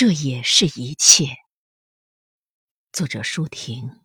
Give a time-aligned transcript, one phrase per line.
[0.00, 1.36] 这也是一切。
[2.90, 4.00] 作者：舒婷。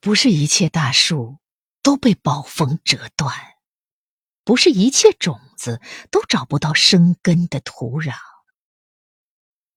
[0.00, 1.38] 不是一切大树
[1.82, 3.32] 都被暴风折断，
[4.42, 5.80] 不是一切种子
[6.10, 8.16] 都找不到生根的土壤，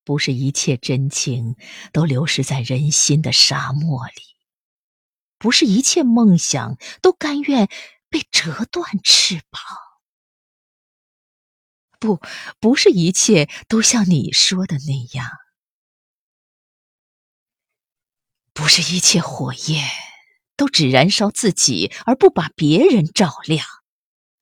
[0.04, 1.57] 不是一切真情
[1.94, 4.14] 都流失在人心的沙漠里，
[5.38, 7.70] 不是一切梦想都甘愿
[8.10, 9.62] 被折断翅膀。
[12.00, 12.21] 不，
[12.61, 15.27] 不是一切都像你说的那样，
[18.53, 19.85] 不是一切火焰
[20.55, 23.66] 都只燃烧自己而不把别人照亮，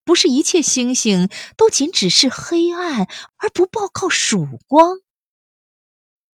[0.04, 3.08] 不是一切星星都仅只是黑暗
[3.38, 5.00] 而不报告曙光，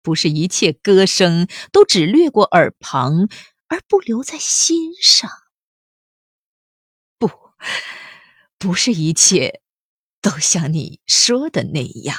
[0.02, 3.28] 不是一切歌声都只掠过耳旁
[3.68, 5.30] 而不留在心上，
[7.18, 7.30] 不，
[8.58, 9.60] 不是一切。
[10.20, 12.16] 都像你说的那样，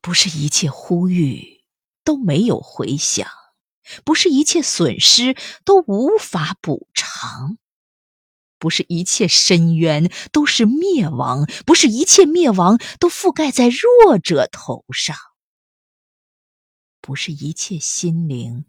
[0.00, 1.64] 不是一切呼吁
[2.04, 3.26] 都没有回响，
[4.04, 7.56] 不是一切损失都无法补偿，
[8.58, 15.16] 不是一切深渊都是灭亡，不是一切灭亡都覆盖在弱者头上，
[17.00, 18.66] 不是一切心灵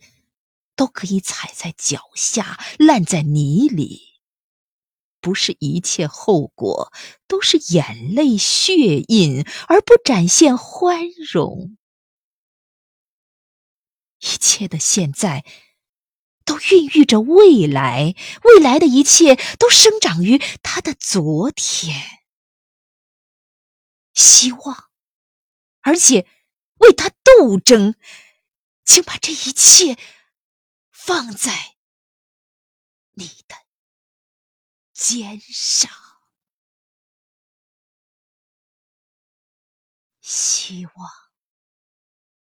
[0.75, 4.12] 都可以踩在脚下，烂在泥里。
[5.23, 6.91] 不是一切后果
[7.27, 11.77] 都是眼泪血印，而不展现欢容。
[14.19, 15.45] 一切的现在
[16.43, 21.95] 都孕育着未来，未来的一切都生长于他的昨天。
[24.13, 24.89] 希望，
[25.79, 26.27] 而且
[26.79, 27.95] 为他斗争，
[28.83, 29.97] 请把这一切
[30.91, 31.72] 放在
[35.13, 35.91] 肩上，
[40.21, 41.31] 希望，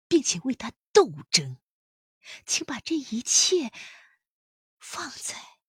[0.08, 1.60] 并且为他斗争，
[2.46, 3.70] 请把这一切
[4.78, 5.60] 放在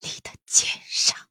[0.00, 1.30] 你的肩上，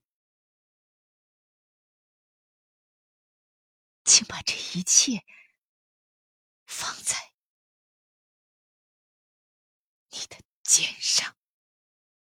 [4.03, 5.24] 请把这一切
[6.66, 7.36] 放在
[10.09, 11.38] 你的肩上。